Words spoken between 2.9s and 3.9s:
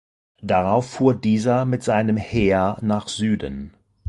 Süden.